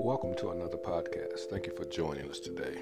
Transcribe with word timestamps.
Welcome 0.00 0.34
to 0.38 0.50
another 0.50 0.76
podcast. 0.76 1.42
Thank 1.50 1.66
you 1.66 1.72
for 1.76 1.84
joining 1.84 2.28
us 2.28 2.40
today. 2.40 2.74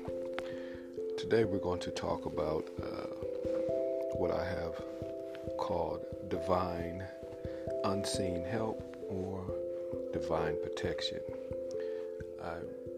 Today 1.19 1.45
we're 1.45 1.59
going 1.59 1.81
to 1.81 1.91
talk 1.91 2.25
about 2.25 2.71
uh, 2.83 3.09
what 4.17 4.31
I 4.31 4.47
have 4.47 4.81
called 5.59 6.07
divine 6.31 7.05
unseen 7.85 8.43
help 8.43 8.97
or 9.11 9.45
divine 10.15 10.57
protection. 10.63 11.21
I, 12.43 12.55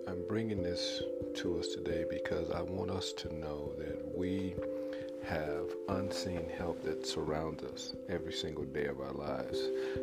I'm 0.09 0.29
bringing 0.29 0.63
this 0.63 1.03
to 1.39 1.59
us 1.59 1.67
today 1.75 2.05
because 2.09 2.53
I 2.53 2.63
want 2.63 2.93
us 2.93 3.13
to 3.15 3.35
know 3.35 3.73
that 3.79 4.17
we 4.17 4.55
have 5.29 5.67
unseen 5.89 6.49
help 6.57 6.83
that 6.83 7.07
surrounds 7.07 7.65
us 7.65 7.95
every 8.09 8.33
single 8.33 8.65
day 8.65 8.87
of 8.87 9.01
our 9.01 9.13
lives 9.13 9.59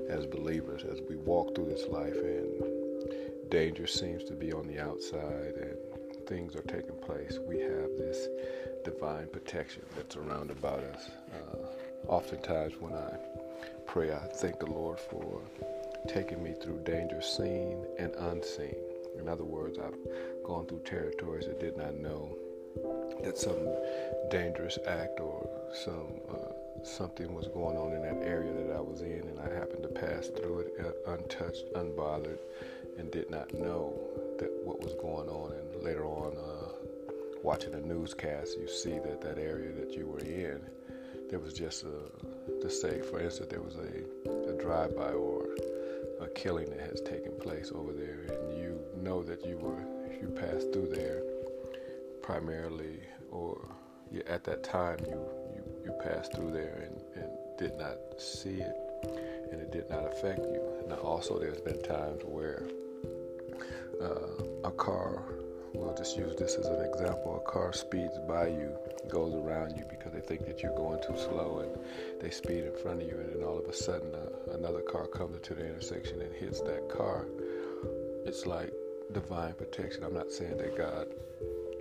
as 0.09 0.25
believers 0.25 0.83
as 0.83 0.99
we 1.09 1.15
walk 1.15 1.55
through 1.55 1.70
this 1.70 1.88
life 1.88 2.15
and 2.15 3.49
danger 3.49 3.88
seems 3.88 4.23
to 4.23 4.34
be 4.34 4.51
on 4.51 4.67
the 4.67 4.79
outside 4.79 5.53
and 5.55 5.77
things 6.27 6.55
are 6.55 6.63
taking 6.63 6.95
place. 7.01 7.39
We 7.48 7.59
have 7.59 7.98
this 7.98 8.27
divine 8.84 9.27
protection 9.27 9.84
that's 9.95 10.15
around 10.15 10.51
about 10.51 10.79
us. 10.79 11.09
Uh, 11.34 11.67
oftentimes, 12.07 12.73
when 12.79 12.93
I 12.93 13.15
pray, 13.85 14.12
I 14.12 14.20
thank 14.20 14.59
the 14.59 14.65
Lord 14.65 14.99
for 14.99 15.41
taking 16.07 16.43
me 16.43 16.53
through 16.62 16.84
danger 16.84 17.21
seen 17.21 17.85
and 17.98 18.13
unseen. 18.15 18.76
In 19.17 19.29
other 19.29 19.43
words, 19.43 19.77
I've 19.77 19.98
gone 20.43 20.65
through 20.65 20.81
territories 20.85 21.45
I 21.48 21.59
did 21.59 21.77
not 21.77 21.95
know 21.95 22.35
that 23.23 23.38
some 23.38 23.68
dangerous 24.30 24.77
act 24.88 25.20
or 25.20 25.48
some 25.73 26.20
uh, 26.30 26.54
something 26.84 27.34
was 27.34 27.48
going 27.48 27.77
on 27.77 27.94
in 27.94 28.02
that 28.02 28.27
area 28.27 28.52
that 28.52 28.76
I 28.76 28.82
was 28.82 29.02
in, 29.02 29.27
and 29.27 29.40
I 29.40 29.54
happened 29.54 29.84
to 29.84 29.90
pass 29.90 30.27
through 30.27 30.59
it 30.59 30.73
uh, 30.80 31.13
untouched, 31.13 31.66
unbothered, 31.76 32.40
and 32.98 33.12
did 33.12 33.30
not 33.30 33.54
know 33.54 33.93
that 34.40 34.52
what 34.63 34.82
was 34.84 34.93
going 34.96 35.30
on. 35.30 35.54
And 35.54 35.84
later 35.84 36.05
on, 36.05 36.35
uh, 36.35 37.13
watching 37.41 37.74
a 37.74 37.80
newscast, 37.80 38.57
you 38.60 38.68
see 38.68 38.99
that 38.99 39.21
that 39.21 39.37
area 39.37 39.71
that 39.71 39.93
you 39.93 40.08
were 40.08 40.20
in, 40.20 40.62
there 41.30 41.40
was 41.40 41.54
just 41.54 41.84
a, 41.84 42.62
to 42.62 42.70
say, 42.70 43.02
for 43.02 43.20
instance, 43.20 43.49
there 43.49 43.62
was 43.62 43.76
a, 43.76 44.49
a 44.49 44.62
drive-by 44.62 45.12
or 45.12 45.46
a 46.21 46.27
killing 46.27 46.70
that 46.70 46.82
has 46.82 47.02
taken 47.02 47.32
place 47.40 47.71
over 47.74 47.93
there, 47.93 48.26
and 48.30 48.58
you 48.58 48.80
know 49.02 49.24
that 49.24 49.46
you 49.46 49.58
were 49.58 49.80
you 50.21 50.30
passed 50.30 50.71
through 50.71 50.87
there 50.87 51.21
primarily, 52.24 53.02
or 53.29 53.70
at 54.27 54.43
that 54.46 54.63
time 54.63 54.98
you, 55.02 55.20
you, 55.55 55.63
you 55.85 55.91
passed 56.04 56.34
through 56.34 56.52
there 56.52 56.88
and, 56.88 57.24
and 57.24 57.32
did 57.57 57.77
not 57.77 57.98
see 58.18 58.62
it 58.62 58.76
and 59.52 59.62
it 59.62 59.71
did 59.71 59.90
not 59.90 60.05
affect 60.05 60.40
you. 60.40 60.62
Now, 60.88 60.96
also, 60.96 61.38
there's 61.38 61.62
been 61.62 61.82
times 61.84 62.21
where 62.26 62.63
uh, 64.02 64.44
a 64.63 64.72
car, 64.72 65.24
we'll 65.74 65.96
just 65.96 66.18
use 66.18 66.35
this 66.38 66.56
as 66.56 66.66
an 66.66 66.84
example, 66.85 67.44
a 67.46 67.52
car 67.52 67.72
speeds 67.74 68.18
by 68.28 68.47
you, 68.47 68.75
goes 69.09 69.34
around 69.35 69.75
you 69.78 69.84
because 69.90 70.12
they 70.13 70.22
think 70.22 70.46
that 70.47 70.63
you're 70.63 70.75
going 70.75 71.00
too 71.06 71.18
slow 71.18 71.59
and 71.59 72.22
they 72.22 72.31
speed 72.31 72.63
in 72.63 72.75
front 72.81 73.02
of 73.02 73.08
you, 73.08 73.18
and 73.18 73.35
then 73.35 73.44
all 73.44 73.59
of 73.59 73.66
a 73.66 73.74
sudden 73.74 74.13
uh, 74.16 74.53
another 74.58 74.81
car 74.81 75.08
comes 75.08 75.35
into 75.35 75.53
the 75.53 75.68
intersection 75.68 76.22
and 76.22 76.34
hits 76.34 76.62
that 76.62 76.90
car. 76.90 77.28
It's 78.25 78.46
like 78.46 78.72
divine 79.12 79.53
protection. 79.53 80.03
I'm 80.03 80.13
not 80.13 80.31
saying 80.31 80.58
that 80.58 80.78
God 80.78 81.08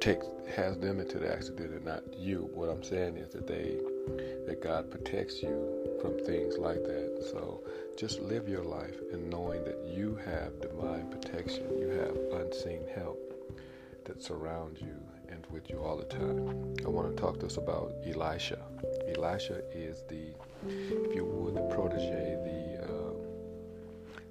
takes 0.02 0.26
has 0.56 0.76
them 0.78 0.98
into 0.98 1.20
the 1.20 1.32
accident 1.32 1.72
and 1.72 1.84
not 1.84 2.02
you. 2.18 2.50
What 2.54 2.68
I'm 2.68 2.82
saying 2.82 3.16
is 3.18 3.32
that 3.34 3.46
they 3.46 3.78
that 4.48 4.60
God 4.60 4.90
protects 4.90 5.40
you 5.40 5.96
from 6.02 6.18
things 6.24 6.58
like 6.58 6.82
that. 6.82 7.24
So 7.30 7.62
just 7.96 8.20
live 8.20 8.48
your 8.48 8.64
life 8.64 8.96
in 9.12 9.30
knowing 9.30 9.62
that 9.62 9.78
you 9.86 10.18
have 10.24 10.60
divine 10.60 11.08
protection. 11.08 11.62
You 11.78 11.88
have 11.90 12.16
unseen 12.40 12.82
help 12.92 13.16
that 14.04 14.20
surrounds 14.20 14.80
you 14.80 14.96
and 15.28 15.46
with 15.52 15.70
you 15.70 15.78
all 15.78 15.96
the 15.96 16.04
time. 16.04 16.74
I 16.84 16.88
want 16.88 17.14
to 17.14 17.22
talk 17.22 17.38
to 17.38 17.46
us 17.46 17.56
about 17.56 17.94
Elisha. 18.04 18.58
Elisha 19.16 19.62
is 19.72 20.02
the, 20.08 20.34
if 20.66 21.14
you 21.14 21.24
would, 21.24 21.54
the 21.54 21.72
protege, 21.72 22.36
the 22.42 22.92
um, 22.92 23.16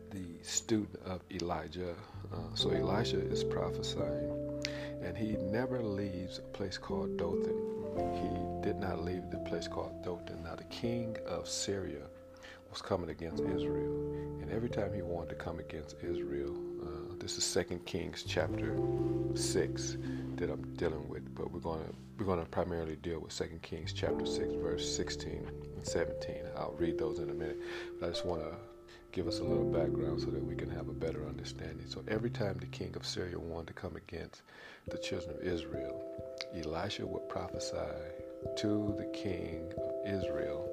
the 0.10 0.26
student 0.44 1.00
of 1.06 1.22
Elijah. 1.32 1.96
Uh, 2.34 2.56
so 2.56 2.72
Elisha 2.72 3.22
is 3.22 3.46
prophesying 3.46 4.51
and 5.04 5.18
he 5.18 5.38
never 5.38 5.82
leaves 5.82 6.40
a 6.40 6.42
place 6.42 6.78
called 6.78 7.18
Dothan. 7.18 7.56
He 8.14 8.66
did 8.68 8.78
not 8.78 9.04
leave 9.04 9.30
the 9.30 9.40
place 9.40 9.68
called 9.68 10.04
Dothan. 10.04 10.44
Now, 10.44 10.56
the 10.56 10.64
king 10.66 11.18
of 11.28 11.48
Syria 11.48 12.04
was 12.70 12.82
coming 12.82 13.10
against 13.10 13.44
Israel, 13.44 14.14
and 14.42 14.50
every 14.50 14.70
time 14.70 14.94
he 14.94 15.02
wanted 15.02 15.30
to 15.30 15.36
come 15.36 15.60
against 15.60 15.96
Israel, 16.02 16.56
uh, 16.84 17.16
this 17.20 17.38
is 17.38 17.44
Second 17.44 17.86
Kings 17.86 18.24
chapter 18.24 18.78
six 19.36 19.98
that 20.38 20.50
I'm 20.50 20.74
dealing 20.76 21.08
with, 21.10 21.36
but 21.36 21.52
we're 21.52 21.60
going 21.60 21.84
to 21.84 21.94
we're 22.18 22.26
going 22.26 22.40
to 22.40 22.50
primarily 22.50 22.96
deal 22.98 23.20
with 23.20 23.34
Second 23.34 23.62
Kings 23.62 23.94
chapter 23.94 24.26
six, 24.26 24.54
verse 24.54 24.96
16 24.96 25.50
and 25.76 25.86
17. 25.86 26.36
I'll 26.56 26.76
read 26.78 26.98
those 26.98 27.20
in 27.20 27.30
a 27.30 27.34
minute, 27.34 27.60
but 28.00 28.08
I 28.08 28.10
just 28.10 28.26
want 28.26 28.42
to 28.44 28.56
give 29.12 29.28
us 29.28 29.40
a 29.40 29.44
little 29.44 29.70
background 29.72 30.22
so 30.22 30.28
that 30.28 30.44
we 30.44 30.56
can 30.56 30.70
have 30.70 30.88
a 30.88 30.94
better 30.94 31.28
understanding. 31.28 31.86
So 31.88 32.04
every 32.08 32.30
time 32.30 32.58
the 32.60 32.68
king 32.68 32.96
of 32.96 33.06
Syria 33.06 33.38
wanted 33.38 33.68
to 33.68 33.74
come 33.74 33.96
against 33.96 34.42
the 34.88 34.98
children 34.98 35.36
of 35.36 35.44
Israel, 35.44 36.02
Elisha 36.56 37.06
would 37.06 37.28
prophesy 37.28 37.76
to 38.58 38.96
the 38.98 39.06
king 39.14 39.72
of 39.78 39.92
Israel 40.06 40.68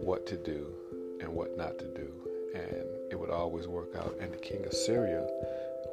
what 0.00 0.26
to 0.26 0.36
do 0.36 0.72
and 1.20 1.28
what 1.28 1.56
not 1.56 1.78
to 1.78 1.86
do. 1.86 2.12
And 2.54 2.86
it 3.10 3.18
would 3.18 3.30
always 3.30 3.66
work 3.66 3.94
out. 3.96 4.16
And 4.20 4.32
the 4.32 4.38
king 4.38 4.64
of 4.64 4.72
Syria 4.72 5.26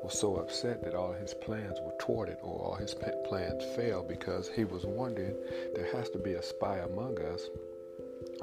was 0.03 0.17
so 0.17 0.35
upset 0.35 0.83
that 0.83 0.93
all 0.93 1.13
his 1.13 1.33
plans 1.33 1.79
were 1.81 1.95
thwarted 1.99 2.37
or 2.43 2.59
all 2.59 2.75
his 2.75 2.95
plans 3.27 3.63
failed 3.75 4.07
because 4.07 4.49
he 4.49 4.63
was 4.63 4.85
wondering 4.85 5.35
there 5.73 5.91
has 5.93 6.09
to 6.11 6.19
be 6.19 6.33
a 6.33 6.43
spy 6.43 6.77
among 6.77 7.19
us 7.21 7.49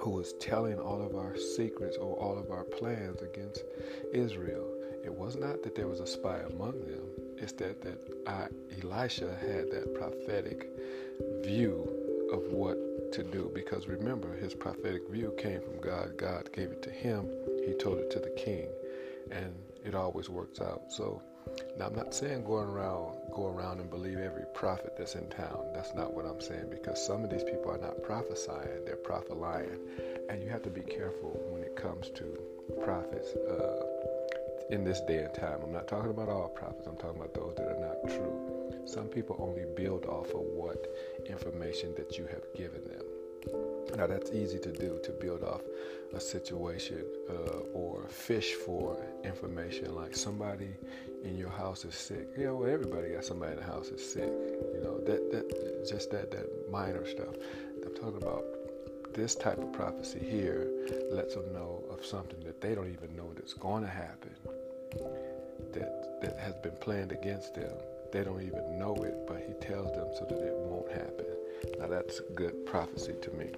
who 0.01 0.21
is 0.21 0.35
telling 0.41 0.79
all 0.79 1.03
of 1.03 1.15
our 1.15 1.37
secrets 1.37 1.97
or 1.97 2.17
all 2.17 2.39
of 2.39 2.51
our 2.51 2.65
plans 2.65 3.23
against 3.23 3.63
Israel. 4.13 4.69
It 5.05 5.13
was 5.13 5.37
not 5.37 5.63
that 5.63 5.75
there 5.75 5.89
was 5.89 6.01
a 6.01 6.07
spy 6.07 6.39
among 6.51 6.81
them. 6.87 7.05
It's 7.39 7.53
that 7.55 7.83
that 7.83 7.99
I, 8.27 8.47
Elisha 8.83 9.35
had 9.35 9.71
that 9.71 9.95
prophetic 9.95 10.69
view 11.45 12.29
of 12.33 12.53
what 12.53 12.79
to 13.13 13.23
do. 13.23 13.51
Because 13.55 13.89
remember, 13.89 14.37
his 14.37 14.55
prophetic 14.55 15.09
view 15.11 15.35
came 15.37 15.61
from 15.61 15.81
God. 15.81 16.17
God 16.17 16.51
gave 16.53 16.71
it 16.71 16.83
to 16.83 16.91
him. 16.91 17.29
He 17.67 17.75
told 17.75 17.99
it 17.99 18.11
to 18.13 18.21
the 18.21 18.31
king, 18.31 18.69
and 19.31 19.55
it 19.85 19.95
always 19.95 20.29
works 20.31 20.61
out. 20.61 20.83
So 20.89 21.21
now 21.79 21.87
I'm 21.87 21.95
not 21.95 22.15
saying 22.15 22.45
going 22.45 22.69
around 22.69 23.17
go 23.33 23.47
around 23.47 23.81
and 23.81 23.91
believe 23.91 24.19
every 24.19 24.45
prophet 24.55 24.95
that's 24.97 25.15
in 25.15 25.27
town. 25.29 25.65
That's 25.75 25.95
not 25.95 26.13
what 26.13 26.27
I'm 26.27 26.41
saying 26.41 26.67
because 26.71 27.05
some 27.05 27.25
of 27.25 27.31
these 27.31 27.45
people 27.45 27.71
are 27.71 27.79
not 27.79 28.03
prophesying, 28.03 28.85
they're 28.85 28.97
prophesying. 28.97 29.79
And 30.29 30.43
you 30.43 30.51
have 30.51 30.63
to 30.63 30.71
be 30.71 30.83
careful 30.83 31.41
when 31.51 31.63
it 31.63 31.75
comes 31.75 32.11
to 32.11 32.39
prophets 32.83 33.35
uh, 33.35 33.87
in 34.71 34.85
this 34.85 35.01
day 35.01 35.19
and 35.19 35.35
time. 35.35 35.61
I'm 35.63 35.73
not 35.73 35.89
talking 35.89 36.11
about 36.11 36.29
all 36.29 36.49
prophets, 36.49 36.87
I'm 36.87 36.97
talking 36.97 37.17
about 37.17 37.35
those 37.35 37.55
that 37.57 37.67
are 37.67 37.81
not 37.81 37.97
true. 38.07 38.83
Some 38.85 39.07
people 39.07 39.37
only 39.39 39.65
build 39.77 40.07
off 40.07 40.29
of 40.31 40.43
what 40.43 40.87
information 41.27 41.95
that 41.97 42.19
you 42.19 42.27
have 42.27 42.45
given 42.55 42.85
them. 42.85 43.05
Now, 43.97 44.07
that's 44.07 44.31
easy 44.31 44.59
to 44.59 44.73
do 44.73 44.99
to 45.05 45.13
build 45.13 45.43
off 45.43 45.63
a 46.15 46.21
situation 46.21 47.05
uh, 47.31 47.59
or 47.73 48.07
fish 48.09 48.55
for 48.55 48.97
information. 49.25 49.95
Like 49.95 50.15
somebody 50.17 50.69
in 51.25 51.37
your 51.37 51.51
house 51.51 51.85
is 51.85 51.95
sick. 51.95 52.29
You 52.37 52.47
know, 52.47 52.63
everybody 52.65 53.11
got 53.11 53.25
somebody 53.25 53.53
in 53.53 53.59
the 53.59 53.65
house 53.65 53.89
is 53.89 54.05
sick. 54.13 54.33
You 54.75 54.81
know, 54.83 54.99
that 55.07 55.31
that 55.33 55.87
just 55.89 56.11
that 56.11 56.31
that 56.31 56.47
minor 56.71 57.07
stuff. 57.07 57.35
I'm 57.85 57.95
talking 57.95 58.17
about 58.17 58.45
this 59.15 59.35
type 59.35 59.59
of 59.59 59.73
prophecy 59.73 60.21
here 60.21 60.69
lets 61.11 61.35
them 61.35 61.53
know 61.53 61.85
of 61.91 62.05
something 62.05 62.41
that 62.45 62.61
they 62.61 62.75
don't 62.75 62.91
even 62.91 63.15
know 63.17 63.31
that's 63.35 63.55
going 63.55 63.83
to 63.83 63.91
happen. 63.91 64.35
That 65.73 66.21
that 66.23 66.39
has 66.39 66.55
been 66.63 66.77
planned 66.81 67.13
against 67.13 67.55
them. 67.55 67.73
They 68.13 68.25
don't 68.25 68.43
even 68.43 68.79
know 68.79 68.95
it, 68.97 69.27
but 69.27 69.43
he 69.47 69.55
tells 69.55 69.91
them 69.93 70.09
so 70.19 70.27
that 70.27 70.39
it 70.39 70.55
won't 70.55 70.91
happen. 70.93 71.27
Now 71.79 71.89
that's 71.89 72.21
good 72.35 72.67
prophecy 72.67 73.15
to 73.23 73.31
me. 73.33 73.51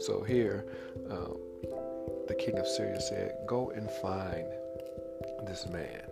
So 0.00 0.22
here, 0.22 0.64
uh, 1.10 1.34
the 2.26 2.34
king 2.34 2.58
of 2.58 2.66
Syria 2.66 3.00
said, 3.00 3.36
Go 3.46 3.70
and 3.70 3.90
find 3.90 4.46
this 5.46 5.66
man. 5.68 6.02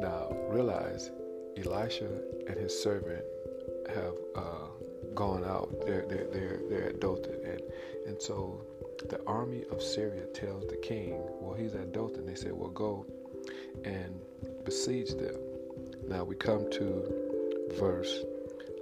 Now 0.00 0.36
realize 0.48 1.10
Elisha 1.56 2.08
and 2.46 2.58
his 2.58 2.82
servant 2.82 3.24
have 3.88 4.14
uh, 4.34 4.66
gone 5.14 5.44
out. 5.44 5.70
They're, 5.86 6.04
they're, 6.06 6.26
they're, 6.32 6.60
they're 6.68 6.88
at 6.88 7.00
Dothan. 7.00 7.40
And, 7.44 7.62
and 8.06 8.20
so 8.20 8.60
the 9.08 9.20
army 9.26 9.64
of 9.70 9.82
Syria 9.82 10.26
tells 10.34 10.66
the 10.66 10.76
king, 10.76 11.14
Well, 11.40 11.56
he's 11.56 11.74
at 11.74 11.92
Dothan. 11.92 12.26
They 12.26 12.34
say, 12.34 12.50
Well, 12.50 12.70
go 12.70 13.06
and 13.84 14.20
besiege 14.64 15.10
them. 15.10 15.36
Now 16.08 16.24
we 16.24 16.34
come 16.34 16.70
to 16.72 17.29
verse 17.78 18.20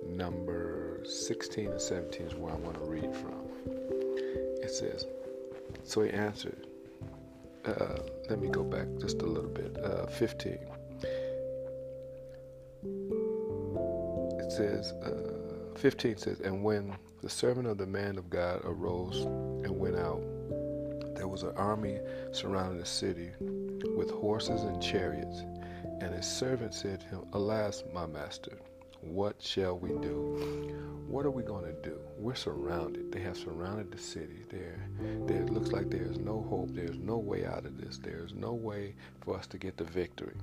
number 0.07 1.03
16 1.05 1.71
and 1.71 1.81
17 1.81 2.27
is 2.27 2.35
where 2.35 2.53
I 2.53 2.57
want 2.57 2.79
to 2.79 2.85
read 2.85 3.15
from. 3.17 3.49
It 4.63 4.71
says, 4.71 5.07
So 5.85 6.03
he 6.03 6.11
answered, 6.11 6.67
uh, 7.65 7.99
let 8.31 8.41
me 8.41 8.49
go 8.49 8.63
back 8.63 8.87
just 8.99 9.21
a 9.23 9.27
little 9.27 9.51
bit. 9.51 9.77
Uh, 9.83 10.07
15. 10.07 10.59
It 14.41 14.53
says, 14.53 14.93
uh, 14.93 15.77
15 15.77 16.17
says, 16.17 16.41
And 16.41 16.63
when 16.63 16.97
the 17.23 17.29
servant 17.29 17.67
of 17.67 17.79
the 17.79 17.87
man 17.87 18.17
of 18.17 18.31
God 18.31 18.63
arose 18.65 19.25
and 19.25 19.79
went 19.79 19.97
out, 19.97 20.23
there 21.15 21.29
was 21.29 21.43
an 21.43 21.53
army 21.57 21.99
surrounding 22.33 22.79
the 22.79 22.87
city 22.87 23.31
with 23.97 24.11
horses 24.11 24.63
and 24.63 24.83
chariots. 24.83 25.43
And 26.01 26.15
his 26.15 26.27
servant 26.27 26.75
said 26.75 27.01
to 27.01 27.07
him, 27.07 27.25
Alas, 27.33 27.83
my 27.93 28.07
master, 28.07 28.57
what 29.01 29.41
shall 29.41 29.79
we 29.79 29.91
do? 29.91 30.75
What 31.07 31.25
are 31.25 31.31
we 31.31 31.43
going 31.43 31.65
to 31.65 31.73
do? 31.83 31.99
We're 32.19 32.35
surrounded. 32.35 33.11
They 33.11 33.21
have 33.21 33.37
surrounded 33.37 33.91
the 33.91 33.99
city. 33.99 34.45
There, 34.51 34.87
there 35.27 35.43
it 35.43 35.51
looks 35.51 35.73
like 35.73 35.89
there's 35.89 36.19
no 36.19 36.47
hope. 36.51 36.75
There's 36.75 36.99
no 36.99 37.17
way 37.17 37.47
out 37.47 37.65
of 37.65 37.81
this. 37.81 37.99
There's 37.99 38.35
no 38.35 38.53
way 38.53 38.95
for 39.23 39.37
us 39.37 39.47
to 39.49 39.59
get 39.59 39.77
the 39.77 39.85
victory. 39.85 40.37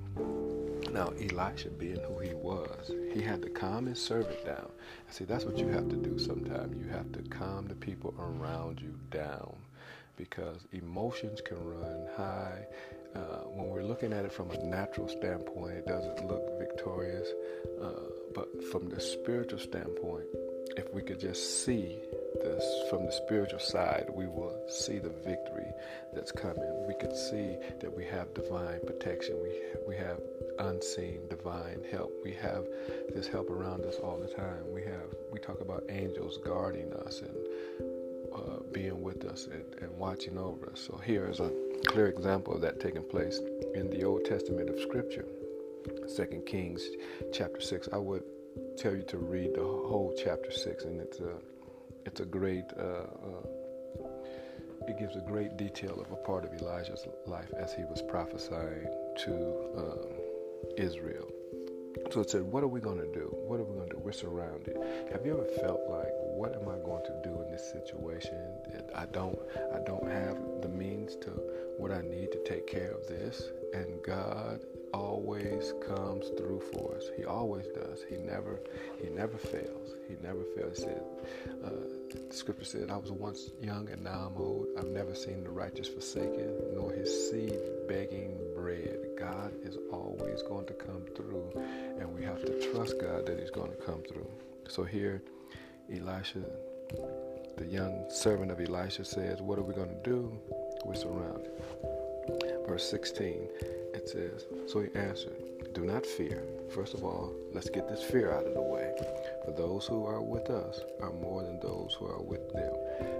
Now, 0.90 1.12
Elisha, 1.20 1.70
being 1.70 2.00
who 2.00 2.18
he 2.18 2.34
was, 2.34 2.90
he 3.12 3.20
had 3.20 3.42
to 3.42 3.50
calm 3.50 3.86
his 3.86 4.02
servant 4.02 4.44
down. 4.44 4.70
See, 5.10 5.24
that's 5.24 5.44
what 5.44 5.58
you 5.58 5.68
have 5.68 5.88
to 5.88 5.96
do 5.96 6.18
sometimes. 6.18 6.76
You 6.76 6.90
have 6.90 7.12
to 7.12 7.22
calm 7.28 7.68
the 7.68 7.74
people 7.74 8.14
around 8.18 8.80
you 8.80 8.98
down 9.10 9.54
because 10.16 10.66
emotions 10.72 11.40
can 11.44 11.62
run 11.62 12.08
high. 12.16 12.66
Looking 13.96 14.12
at 14.12 14.26
it 14.26 14.32
from 14.32 14.50
a 14.50 14.58
natural 14.58 15.08
standpoint, 15.08 15.72
it 15.72 15.86
doesn't 15.86 16.26
look 16.26 16.58
victorious. 16.58 17.26
Uh, 17.82 17.92
but 18.34 18.62
from 18.64 18.90
the 18.90 19.00
spiritual 19.00 19.58
standpoint, 19.58 20.26
if 20.76 20.92
we 20.92 21.00
could 21.00 21.18
just 21.18 21.64
see 21.64 22.00
this 22.34 22.62
from 22.90 23.06
the 23.06 23.12
spiritual 23.12 23.58
side, 23.58 24.10
we 24.12 24.26
will 24.26 24.60
see 24.68 24.98
the 24.98 25.14
victory 25.24 25.72
that's 26.12 26.30
coming. 26.30 26.86
We 26.86 26.92
could 26.92 27.16
see 27.16 27.56
that 27.80 27.90
we 27.96 28.04
have 28.04 28.34
divine 28.34 28.80
protection. 28.86 29.38
We 29.42 29.62
we 29.88 29.96
have 29.96 30.20
unseen 30.58 31.26
divine 31.30 31.80
help. 31.90 32.12
We 32.22 32.32
have 32.32 32.66
this 33.14 33.26
help 33.26 33.48
around 33.48 33.86
us 33.86 33.94
all 33.94 34.18
the 34.18 34.28
time. 34.28 34.70
We 34.74 34.82
have 34.82 35.08
we 35.32 35.38
talk 35.38 35.62
about 35.62 35.84
angels 35.88 36.38
guarding 36.44 36.92
us 36.92 37.22
and 37.22 37.34
uh, 38.34 38.60
being 38.72 39.02
with 39.02 39.24
us 39.24 39.46
and, 39.46 39.64
and 39.80 39.90
watching 39.98 40.38
over 40.38 40.70
us. 40.70 40.80
So 40.80 40.98
here 40.98 41.26
is 41.28 41.40
a 41.40 41.50
clear 41.86 42.08
example 42.08 42.54
of 42.54 42.60
that 42.62 42.80
taking 42.80 43.02
place 43.02 43.40
in 43.74 43.90
the 43.90 44.04
Old 44.04 44.24
Testament 44.24 44.70
of 44.70 44.80
Scripture. 44.80 45.26
Second 46.06 46.46
Kings 46.46 46.82
chapter 47.32 47.60
six. 47.60 47.88
I 47.92 47.98
would 47.98 48.24
tell 48.76 48.94
you 48.94 49.02
to 49.02 49.18
read 49.18 49.54
the 49.54 49.62
whole 49.62 50.14
chapter 50.16 50.50
six, 50.50 50.84
and 50.84 51.00
it's 51.00 51.20
a 51.20 51.34
it's 52.04 52.20
a 52.20 52.24
great 52.24 52.64
uh, 52.78 52.82
uh, 52.82 54.08
it 54.88 54.98
gives 54.98 55.16
a 55.16 55.20
great 55.20 55.56
detail 55.56 56.00
of 56.00 56.10
a 56.12 56.16
part 56.16 56.44
of 56.44 56.52
Elijah's 56.60 57.06
life 57.26 57.50
as 57.58 57.72
he 57.72 57.82
was 57.84 58.02
prophesying 58.02 58.88
to 59.18 59.32
um, 59.76 60.08
Israel. 60.76 61.28
So 62.10 62.20
it 62.20 62.30
said, 62.30 62.42
"What 62.42 62.62
are 62.62 62.68
we 62.68 62.80
going 62.80 62.98
to 62.98 63.12
do? 63.12 63.34
What 63.46 63.60
are 63.60 63.64
we 63.64 63.74
going 63.76 63.88
to 63.88 63.96
do? 63.96 64.02
We're 64.02 64.12
surrounded. 64.12 64.76
Have 65.12 65.24
you 65.24 65.32
ever 65.32 65.46
felt 65.60 65.80
like, 65.88 66.12
what 66.36 66.54
am 66.54 66.68
I 66.68 66.76
going 66.84 67.02
to 67.04 67.20
do 67.24 67.42
in 67.42 67.50
this 67.50 67.72
situation? 67.72 68.38
I 68.94 69.06
don't, 69.06 69.38
I 69.74 69.78
don't 69.84 70.08
have 70.08 70.38
the 70.62 70.68
means 70.68 71.16
to 71.16 71.30
what 71.78 71.92
I 71.92 72.02
need 72.02 72.32
to 72.32 72.42
take 72.44 72.66
care 72.66 72.92
of 72.92 73.06
this, 73.06 73.42
and 73.74 74.02
God 74.02 74.60
always 74.92 75.74
comes 75.86 76.28
through 76.36 76.60
for 76.72 76.96
us. 76.96 77.04
He 77.16 77.24
always 77.24 77.66
does. 77.68 78.04
He 78.08 78.16
never 78.16 78.60
he 79.02 79.08
never 79.10 79.36
fails. 79.36 79.94
He 80.08 80.16
never 80.22 80.42
fails. 80.56 80.78
He 80.78 80.84
said, 80.84 81.02
uh, 81.64 81.70
the 82.28 82.34
scripture 82.34 82.64
said, 82.64 82.90
I 82.90 82.96
was 82.96 83.10
once 83.10 83.50
young 83.60 83.88
and 83.90 84.02
now 84.04 84.30
I'm 84.30 84.40
old. 84.40 84.68
I've 84.78 84.88
never 84.88 85.14
seen 85.14 85.42
the 85.42 85.50
righteous 85.50 85.88
forsaken, 85.88 86.54
nor 86.74 86.92
his 86.92 87.30
seed 87.30 87.58
begging 87.88 88.38
bread. 88.66 88.98
God 89.16 89.52
is 89.62 89.78
always 89.92 90.42
going 90.42 90.66
to 90.66 90.72
come 90.72 91.04
through, 91.14 91.52
and 92.00 92.12
we 92.12 92.24
have 92.24 92.44
to 92.44 92.72
trust 92.72 92.98
God 93.00 93.24
that 93.26 93.38
he's 93.38 93.50
going 93.50 93.70
to 93.70 93.76
come 93.76 94.02
through. 94.02 94.28
So 94.68 94.82
here, 94.82 95.22
Elisha, 95.88 96.42
the 97.56 97.64
young 97.64 98.06
servant 98.10 98.50
of 98.50 98.60
Elisha 98.60 99.04
says, 99.04 99.40
What 99.40 99.60
are 99.60 99.62
we 99.62 99.72
going 99.72 99.90
to 99.90 100.02
do? 100.02 100.36
We're 100.84 100.96
surrounded. 100.96 101.52
Verse 102.66 102.90
16 102.90 103.48
it 103.94 104.08
says, 104.08 104.46
So 104.66 104.80
he 104.80 104.88
answered, 104.98 105.72
Do 105.72 105.84
not 105.84 106.04
fear. 106.04 106.42
First 106.74 106.94
of 106.94 107.04
all, 107.04 107.32
let's 107.52 107.70
get 107.70 107.88
this 107.88 108.02
fear 108.02 108.32
out 108.32 108.46
of 108.46 108.54
the 108.54 108.62
way. 108.62 108.92
For 109.44 109.52
those 109.52 109.86
who 109.86 110.04
are 110.06 110.20
with 110.20 110.50
us 110.50 110.80
are 111.00 111.12
more 111.12 111.44
than 111.44 111.60
those 111.60 111.96
who 111.96 112.06
are 112.06 112.20
with 112.20 112.52
them. 112.52 112.74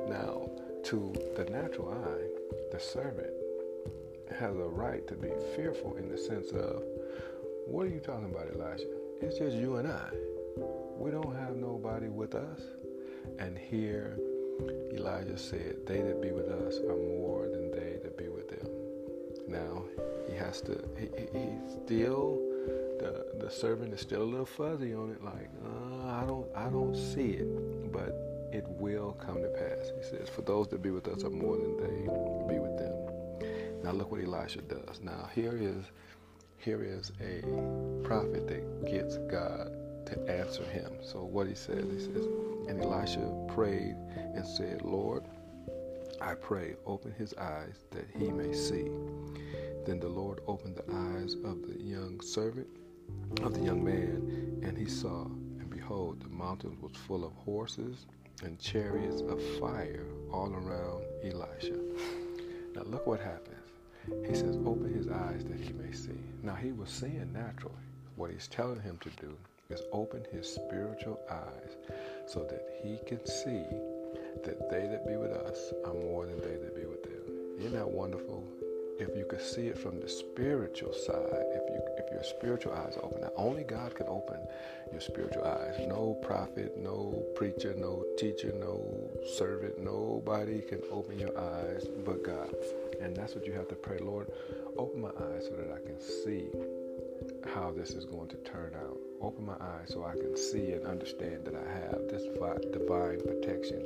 Now, 0.09 0.51
to 0.87 1.15
the 1.37 1.45
natural 1.45 1.93
eye, 1.93 2.73
the 2.73 2.81
servant 2.81 3.31
has 4.39 4.57
a 4.57 4.69
right 4.69 5.07
to 5.09 5.15
be 5.15 5.31
fearful 5.55 5.97
in 5.97 6.09
the 6.09 6.19
sense 6.19 6.51
of, 6.51 6.83
What 7.67 7.87
are 7.87 7.91
you 7.91 8.01
talking 8.01 8.27
about, 8.27 8.49
Elijah? 8.55 8.85
It's 9.21 9.39
just 9.39 9.57
you 9.57 9.77
and 9.77 9.89
I. 9.89 10.11
We 10.99 11.11
don't 11.11 11.35
have 11.37 11.57
nobody 11.57 12.09
with 12.09 12.35
us. 12.35 12.61
And 13.39 13.57
here, 13.59 14.19
Elijah 14.93 15.39
said, 15.39 15.77
They 15.87 16.01
that 16.01 16.21
be 16.21 16.31
with 16.31 16.49
us 16.49 16.79
are 16.79 16.97
more 16.97 17.49
than 17.49 17.71
they 17.71 17.99
that 18.03 18.17
be 18.17 18.29
with 18.29 18.49
them. 18.49 18.69
Now, 19.49 19.85
he 20.29 20.37
has 20.37 20.61
to. 20.63 20.83
He, 20.99 21.07
he 21.39 21.49
still 21.85 22.41
the 22.99 23.27
the 23.39 23.51
servant 23.51 23.95
is 23.95 24.01
still 24.01 24.23
a 24.23 24.25
little 24.25 24.47
fuzzy 24.47 24.93
on 24.95 25.11
it. 25.11 25.23
Like 25.23 25.51
uh, 25.65 26.09
I 26.09 26.25
don't 26.27 26.47
I 26.55 26.69
don't 26.69 26.97
see 26.97 27.33
it, 27.33 27.93
but 27.93 28.09
it 28.53 28.65
will 28.69 29.13
come 29.13 29.37
to 29.37 29.49
pass. 29.49 29.93
He 29.97 30.03
says, 30.03 30.29
"For 30.29 30.43
those 30.43 30.69
that 30.69 30.83
be 30.83 30.91
with 30.91 31.07
us 31.07 31.23
are 31.25 31.31
more 31.31 31.57
than 31.57 31.77
they 31.77 32.53
be 32.53 32.59
with 32.59 32.77
them." 32.79 33.06
Now 33.87 33.93
look 33.93 34.11
what 34.11 34.21
Elisha 34.21 34.63
does. 34.63 35.01
Now 35.01 35.31
here 35.33 35.57
is 35.57 35.85
here 36.59 36.83
is 36.83 37.13
a 37.21 37.41
prophet 38.03 38.49
that 38.49 38.85
gets 38.85 39.19
God 39.31 39.71
to 40.07 40.19
answer 40.29 40.65
him. 40.65 40.91
So 41.05 41.23
what 41.23 41.47
he 41.47 41.55
says, 41.55 41.85
he 41.93 42.01
says, 42.01 42.27
and 42.67 42.83
Elisha 42.83 43.47
prayed 43.55 43.95
and 44.35 44.45
said, 44.45 44.83
Lord, 44.83 45.23
I 46.21 46.35
pray, 46.35 46.75
open 46.85 47.13
his 47.13 47.33
eyes 47.35 47.85
that 47.93 48.09
he 48.19 48.33
may 48.33 48.53
see. 48.53 48.91
Then 49.87 50.01
the 50.01 50.09
Lord 50.09 50.41
opened 50.49 50.75
the 50.75 50.93
eyes 50.93 51.35
of 51.45 51.63
the 51.69 51.81
young 51.81 52.21
servant, 52.21 52.67
of 53.45 53.55
the 53.55 53.61
young 53.61 53.85
man, 53.85 54.65
and 54.65 54.77
he 54.77 54.87
saw, 54.87 55.27
and 55.27 55.71
behold, 55.71 56.23
the 56.23 56.29
mountain 56.29 56.77
was 56.81 56.91
full 57.07 57.25
of 57.25 57.33
horses 57.35 58.07
and 58.43 58.59
chariots 58.59 59.21
of 59.21 59.41
fire 59.61 60.09
all 60.33 60.53
around 60.53 61.05
Elisha. 61.23 61.79
Now 62.75 62.83
look 62.83 63.07
what 63.07 63.21
happens. 63.21 63.66
He 64.27 64.35
says, 64.35 64.57
Open 64.65 64.93
his 64.93 65.09
eyes 65.09 65.45
that 65.45 65.61
he 65.61 65.73
may 65.73 65.93
see. 65.93 66.21
Now 66.43 66.55
he 66.55 66.73
was 66.73 66.91
seeing 66.91 67.33
naturally. 67.33 67.75
What 68.17 68.31
he's 68.31 68.49
telling 68.49 68.81
him 68.81 68.99
to 68.99 69.11
do 69.21 69.37
is 69.69 69.83
open 69.93 70.25
his 70.31 70.49
spiritual 70.53 71.21
eyes 71.31 71.77
so 72.27 72.45
that 72.45 72.67
he 72.83 72.99
can 73.07 73.25
see 73.27 73.65
that 74.45 74.71
they 74.71 74.87
that 74.87 75.07
be 75.07 75.17
with 75.17 75.33
us 75.33 75.73
are 75.85 75.95
more 75.95 76.27
than 76.27 76.41
they 76.41 76.57
that 76.57 76.75
be 76.75 76.87
with 76.87 77.03
them. 77.03 77.59
Isn't 77.59 77.73
that 77.73 77.91
wonderful? 77.91 78.47
If 78.99 79.17
you 79.17 79.25
could 79.25 79.43
see 79.43 79.69
it 79.69 79.79
from 79.79 80.01
the 80.01 80.09
spiritual 80.09 80.93
side, 80.93 81.45
if 81.55 81.63
you 81.69 81.81
if 81.99 82.11
your 82.13 82.23
spiritual 82.25 82.73
eyes 82.73 82.97
are 82.97 83.05
open, 83.05 83.21
now 83.21 83.33
only 83.37 83.65
God 83.65 83.95
can 83.95 84.07
open 84.09 84.39
your 84.93 85.01
spiritual 85.01 85.45
eyes. 85.45 85.75
No 85.87 86.19
prophet, 86.23 86.77
no 86.77 87.25
preacher, 87.35 87.75
no 87.77 88.05
teacher, 88.17 88.53
no 88.59 89.11
servant, 89.37 89.79
nobody 89.79 90.61
can 90.61 90.81
open 90.91 91.19
your 91.19 91.37
eyes 91.39 91.87
but 92.05 92.23
God. 92.23 92.55
And 93.01 93.17
that's 93.17 93.35
what 93.35 93.47
you 93.47 93.53
have 93.53 93.69
to 93.69 93.75
pray, 93.75 93.99
Lord, 93.99 94.29
open 94.79 95.01
my 95.01 95.09
eyes 95.09 95.47
so 95.49 95.57
that 95.57 95.73
I 95.73 95.85
can 95.87 96.01
see 96.01 96.49
how 97.55 97.73
this 97.73 97.91
is 97.91 98.05
going 98.05 98.29
to 98.29 98.37
turn 98.37 98.75
out. 98.77 98.97
Open 99.21 99.47
my 99.47 99.55
eyes 99.55 99.89
so 99.89 100.05
I 100.05 100.13
can 100.13 100.37
see 100.37 100.73
and 100.73 100.87
understand 100.87 101.45
that 101.47 101.55
I 101.55 101.73
have 101.81 102.09
this 102.09 102.25
divine 102.73 103.21
protection 103.21 103.83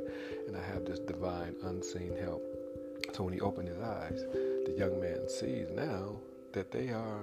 and 0.47 0.57
I 0.57 0.61
have 0.61 0.85
this 0.85 0.99
divine 0.99 1.55
unseen 1.63 2.15
help. 2.21 2.43
So 3.13 3.23
when 3.23 3.33
he 3.33 3.41
opened 3.41 3.67
his 3.67 3.79
eyes, 3.79 4.23
the 4.31 4.75
young 4.77 4.99
man 4.99 5.27
sees 5.27 5.69
now 5.71 6.17
that 6.53 6.71
they 6.71 6.89
are 6.89 7.21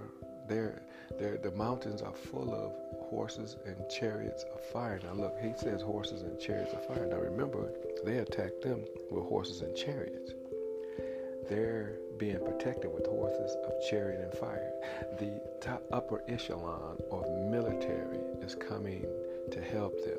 there 0.48 0.82
the 1.18 1.50
mountains 1.50 2.00
are 2.00 2.14
full 2.14 2.54
of 2.54 2.72
horses 3.10 3.56
and 3.66 3.76
chariots 3.90 4.44
of 4.54 4.60
fire. 4.60 5.00
Now 5.02 5.14
look, 5.14 5.36
he 5.40 5.52
says 5.56 5.82
horses 5.82 6.22
and 6.22 6.38
chariots 6.40 6.72
of 6.72 6.86
fire. 6.86 7.06
Now 7.06 7.18
remember, 7.18 7.70
they 8.04 8.18
attacked 8.18 8.62
them 8.62 8.84
with 9.10 9.24
horses 9.24 9.62
and 9.62 9.76
chariots. 9.76 10.32
They're 11.48 11.98
being 12.18 12.38
protected 12.44 12.92
with 12.92 13.06
horses 13.06 13.56
of 13.64 13.72
chariot 13.88 14.20
and 14.20 14.34
fire. 14.34 14.70
The 15.18 15.40
upper 15.92 16.22
echelon 16.28 16.98
of 17.10 17.28
military 17.50 18.18
is 18.42 18.54
coming 18.54 19.06
to 19.50 19.60
help 19.60 20.02
them. 20.04 20.18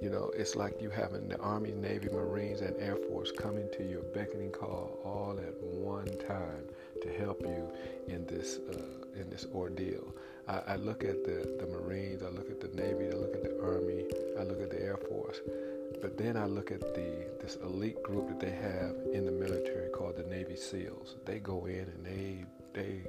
You 0.00 0.10
know, 0.10 0.30
it's 0.36 0.54
like 0.56 0.80
you 0.82 0.90
having 0.90 1.28
the 1.28 1.38
Army, 1.38 1.72
Navy, 1.72 2.08
Marines, 2.08 2.60
and 2.60 2.76
Air 2.78 2.96
Force 2.96 3.32
coming 3.32 3.68
to 3.76 3.84
your 3.84 4.02
beckoning 4.02 4.50
call 4.50 4.98
all 5.04 5.38
at 5.38 5.54
one 5.62 6.06
time 6.28 6.64
to 7.02 7.12
help 7.12 7.40
you 7.42 7.72
in 8.08 8.26
this 8.26 8.58
uh, 8.70 9.18
in 9.18 9.30
this 9.30 9.46
ordeal. 9.54 10.14
I, 10.48 10.58
I, 10.68 10.76
look 10.76 11.04
at 11.04 11.24
the, 11.24 11.56
the 11.58 11.66
Marines, 11.66 12.22
I 12.22 12.28
look 12.28 12.50
at 12.50 12.60
the 12.60 12.68
Navy, 12.68 13.08
I 13.10 13.14
look 13.16 13.34
at 13.34 13.42
the 13.42 13.58
Army, 13.62 14.04
I 14.38 14.42
look 14.42 14.60
at 14.60 14.70
the 14.70 14.82
Air 14.82 14.98
Force. 15.08 15.40
but 16.02 16.18
then 16.18 16.36
I 16.36 16.46
look 16.46 16.70
at 16.70 16.80
the 16.94 17.26
this 17.40 17.56
elite 17.62 18.02
group 18.02 18.28
that 18.28 18.40
they 18.40 18.50
have 18.50 18.94
in 19.12 19.24
the 19.24 19.32
military 19.32 19.88
called 19.90 20.16
the 20.16 20.24
Navy 20.24 20.56
SEALs. 20.56 21.16
They 21.24 21.38
go 21.38 21.66
in 21.66 21.86
and 21.94 22.04
they 22.04 22.44
they 22.74 23.02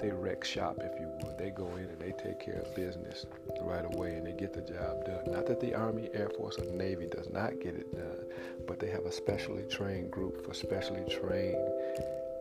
they 0.00 0.10
wreck 0.10 0.44
shop, 0.44 0.78
if 0.80 0.98
you 1.00 1.08
would. 1.22 1.38
They 1.38 1.50
go 1.50 1.66
in 1.76 1.84
and 1.84 1.98
they 1.98 2.12
take 2.12 2.40
care 2.40 2.60
of 2.60 2.74
business 2.74 3.26
right 3.62 3.84
away 3.94 4.14
and 4.14 4.26
they 4.26 4.32
get 4.32 4.52
the 4.52 4.60
job 4.60 5.04
done. 5.04 5.32
Not 5.32 5.46
that 5.46 5.60
the 5.60 5.74
Army, 5.74 6.10
Air 6.14 6.30
Force, 6.30 6.58
or 6.58 6.64
Navy 6.64 7.06
does 7.06 7.28
not 7.30 7.60
get 7.60 7.74
it 7.74 7.94
done, 7.94 8.24
but 8.66 8.78
they 8.78 8.90
have 8.90 9.06
a 9.06 9.12
specially 9.12 9.64
trained 9.64 10.10
group 10.10 10.44
for 10.44 10.54
specially 10.54 11.04
trained 11.08 11.56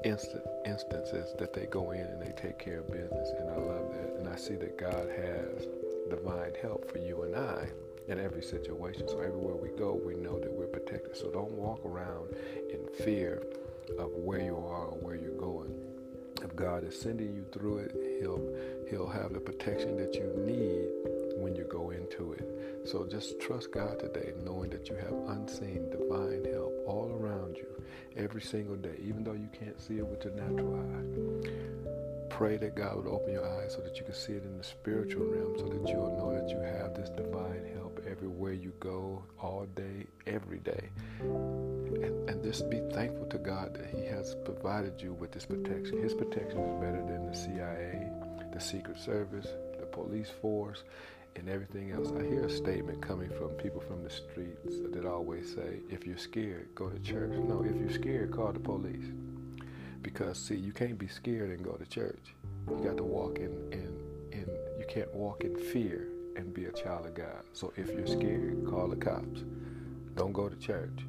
instances 0.05 1.33
that 1.37 1.53
they 1.53 1.65
go 1.65 1.91
in 1.91 2.01
and 2.01 2.21
they 2.21 2.33
take 2.41 2.57
care 2.57 2.79
of 2.79 2.91
business. 2.91 3.31
And 3.39 3.49
I 3.49 3.55
love 3.55 3.91
that. 3.93 4.15
And 4.19 4.27
I 4.27 4.35
see 4.35 4.55
that 4.55 4.77
God 4.77 5.09
has 5.09 5.67
divine 6.09 6.53
help 6.61 6.89
for 6.91 6.99
you 6.99 7.23
and 7.23 7.35
I 7.35 7.69
in 8.07 8.19
every 8.19 8.41
situation. 8.41 9.07
So 9.07 9.19
everywhere 9.19 9.55
we 9.55 9.69
go, 9.69 9.93
we 9.93 10.15
know 10.15 10.39
that 10.39 10.51
we're 10.51 10.67
protected. 10.67 11.15
So 11.15 11.29
don't 11.29 11.51
walk 11.51 11.85
around 11.85 12.33
in 12.71 12.87
fear 13.03 13.43
of 13.97 14.11
where 14.13 14.41
you 14.41 14.55
are 14.55 14.85
or 14.85 14.97
where 14.99 15.15
you're 15.15 15.37
going. 15.37 15.88
If 16.41 16.55
God 16.55 16.83
is 16.83 16.99
sending 16.99 17.33
you 17.33 17.45
through 17.51 17.79
it, 17.79 17.95
He'll 18.19 18.41
He'll 18.89 19.09
have 19.09 19.33
the 19.33 19.39
protection 19.39 19.97
that 19.97 20.13
you 20.15 20.31
need 20.45 20.87
when 21.41 21.55
you 21.55 21.65
go 21.69 21.91
into 21.91 22.33
it. 22.33 22.87
So 22.87 23.05
just 23.05 23.39
trust 23.39 23.71
God 23.71 23.99
today, 23.99 24.33
knowing 24.43 24.69
that 24.71 24.89
you 24.89 24.95
have 24.95 25.13
unseen 25.37 25.89
divine 25.89 26.45
help 26.51 26.73
all 26.87 27.11
around 27.11 27.57
you 27.57 27.67
every 28.17 28.41
single 28.41 28.75
day, 28.75 28.95
even 29.01 29.23
though 29.23 29.33
you 29.33 29.49
can't 29.57 29.79
see 29.79 29.97
it 29.97 30.07
with 30.07 30.23
your 30.23 30.33
natural 30.33 30.75
eye. 30.75 32.29
Pray 32.29 32.57
that 32.57 32.75
God 32.75 32.95
would 32.97 33.07
open 33.07 33.33
your 33.33 33.45
eyes 33.45 33.73
so 33.73 33.81
that 33.81 33.97
you 33.97 34.03
can 34.03 34.13
see 34.13 34.33
it 34.33 34.43
in 34.43 34.57
the 34.57 34.63
spiritual 34.63 35.25
realm, 35.25 35.57
so 35.57 35.65
that 35.65 35.89
you'll 35.89 36.15
know 36.17 36.33
that 36.33 36.49
you 36.49 36.59
have 36.59 36.95
this 36.95 37.09
divine 37.09 37.65
help 37.73 37.99
everywhere 38.09 38.53
you 38.53 38.71
go, 38.79 39.23
all 39.41 39.65
day, 39.75 40.05
every 40.25 40.59
day. 40.59 40.89
And, 42.01 42.29
and 42.29 42.43
just 42.43 42.69
be 42.69 42.79
thankful 42.91 43.25
to 43.27 43.37
God 43.37 43.73
that 43.75 43.87
He 43.87 44.05
has 44.05 44.35
provided 44.45 45.01
you 45.01 45.13
with 45.13 45.31
this 45.31 45.45
protection. 45.45 46.01
His 46.01 46.13
protection 46.13 46.59
is 46.59 46.81
better 46.81 47.03
than 47.05 47.29
the 47.29 47.35
CIA, 47.35 48.09
the 48.53 48.59
Secret 48.59 48.99
Service, 48.99 49.47
the 49.79 49.85
police 49.85 50.29
force, 50.41 50.83
and 51.35 51.49
everything 51.49 51.91
else. 51.91 52.11
I 52.17 52.23
hear 52.23 52.45
a 52.45 52.49
statement 52.49 53.01
coming 53.01 53.29
from 53.29 53.49
people 53.51 53.81
from 53.81 54.03
the 54.03 54.09
streets 54.09 54.75
that 54.91 55.05
always 55.05 55.53
say, 55.53 55.81
if 55.89 56.05
you're 56.05 56.17
scared, 56.17 56.69
go 56.75 56.89
to 56.89 56.99
church. 56.99 57.31
No, 57.31 57.63
if 57.63 57.75
you're 57.75 57.91
scared, 57.91 58.31
call 58.31 58.51
the 58.51 58.59
police. 58.59 59.05
Because 60.01 60.39
see, 60.39 60.55
you 60.55 60.71
can't 60.71 60.97
be 60.97 61.07
scared 61.07 61.49
and 61.51 61.63
go 61.63 61.73
to 61.73 61.85
church. 61.85 62.35
You 62.69 62.83
got 62.83 62.97
to 62.97 63.03
walk 63.03 63.37
in 63.37 63.51
in 63.71 63.99
in 64.31 64.47
you 64.77 64.85
can't 64.87 65.13
walk 65.13 65.43
in 65.43 65.55
fear 65.55 66.07
and 66.35 66.53
be 66.53 66.65
a 66.65 66.71
child 66.71 67.05
of 67.05 67.13
God. 67.13 67.43
So 67.53 67.73
if 67.75 67.87
you're 67.87 68.07
scared, 68.07 68.65
call 68.69 68.87
the 68.87 68.95
cops. 68.95 69.43
Don't 70.15 70.33
go 70.33 70.47
to 70.49 70.55
church. 70.55 70.99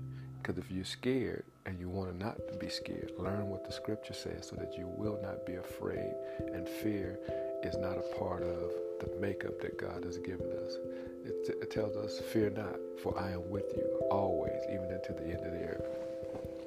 Because 0.42 0.56
if 0.58 0.70
you're 0.70 0.84
scared 0.84 1.44
and 1.66 1.78
you 1.78 1.88
want 1.88 2.10
to 2.10 2.24
not 2.24 2.36
be 2.58 2.68
scared, 2.68 3.12
learn 3.18 3.48
what 3.48 3.64
the 3.64 3.72
scripture 3.72 4.14
says 4.14 4.48
so 4.48 4.56
that 4.56 4.74
you 4.76 4.86
will 4.96 5.18
not 5.22 5.44
be 5.44 5.56
afraid. 5.56 6.14
And 6.54 6.66
fear 6.66 7.18
is 7.62 7.76
not 7.76 7.98
a 7.98 8.18
part 8.18 8.42
of 8.42 8.72
the 9.00 9.14
makeup 9.20 9.60
that 9.60 9.78
God 9.78 10.04
has 10.04 10.16
given 10.18 10.50
us. 10.50 10.76
It, 11.24 11.56
it 11.62 11.70
tells 11.70 11.96
us, 11.96 12.20
Fear 12.32 12.50
not, 12.50 12.76
for 13.02 13.18
I 13.18 13.32
am 13.32 13.50
with 13.50 13.72
you 13.76 13.84
always, 14.10 14.60
even 14.70 14.86
unto 14.92 15.12
the 15.14 15.26
end 15.26 15.46
of 15.46 15.52
the 15.52 15.66
earth. 15.66 15.86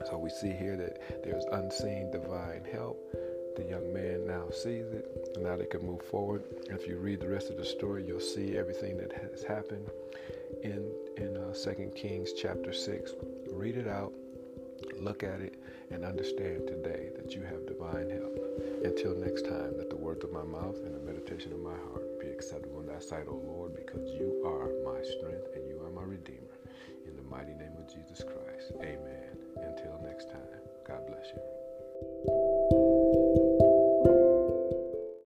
So 0.10 0.18
we 0.18 0.30
see 0.30 0.52
here 0.52 0.78
that 0.78 1.24
there's 1.24 1.46
unseen 1.52 2.12
divine 2.12 2.66
help. 2.72 3.00
The 3.56 3.64
young 3.64 3.94
man 3.94 4.28
now 4.28 4.50
sees 4.50 4.88
it, 4.92 5.32
and 5.36 5.44
now 5.44 5.58
they 5.58 5.66
can 5.66 5.86
move 5.86 6.02
forward. 6.02 6.44
If 6.70 6.88
you 6.88 6.98
read 6.98 7.22
the 7.22 7.30
rest 7.30 7.50
of 7.50 7.58
the 7.58 7.66
story, 7.66 8.06
you'll 8.06 8.20
see 8.20 8.58
everything 8.58 8.98
that 8.98 9.14
has 9.14 9.44
happened 9.44 9.90
in 10.64 10.92
in 11.18 11.38
uh, 11.38 11.54
2 11.54 11.92
Kings 11.96 12.34
chapter 12.34 12.74
6. 12.74 13.14
Read 13.54 13.78
it 13.78 13.88
out, 13.88 14.12
look 15.00 15.24
at 15.24 15.40
it, 15.40 15.62
and 15.90 16.04
understand 16.04 16.68
today 16.68 17.10
that 17.16 17.34
you 17.34 17.44
have 17.44 17.66
divine 17.66 18.10
help. 18.10 18.38
Until 18.84 19.16
next 19.16 19.44
time, 19.44 19.78
let 19.78 19.90
the 19.90 19.96
words 19.96 20.24
of 20.24 20.34
my 20.34 20.44
mouth 20.44 20.76
and 20.84 20.94
the 20.94 21.00
meditation 21.00 21.54
of 21.54 21.60
my 21.60 21.76
heart 21.76 22.20
be 22.20 22.28
acceptable 22.28 22.82
in 22.82 22.88
thy 22.88 23.00
sight, 23.00 23.26
O 23.30 23.36
Lord, 23.36 23.76
because 23.76 24.10
you 24.20 24.44
are 24.46 24.68
my 24.84 25.02
strength 25.02 25.48
and 25.56 25.68
you 25.68 25.80
are 25.86 25.92
my 25.92 26.04
redeemer. 26.04 26.58
In 27.08 27.16
the 27.16 27.24
mighty 27.24 27.54
name 27.54 27.78
of 27.78 27.88
Jesus 27.88 28.24
Christ, 28.24 28.74
amen. 28.82 29.38
Until 29.56 30.00
next 30.04 30.30
time, 30.30 30.60
God 30.86 31.08
bless 31.08 31.28
you. 31.28 32.83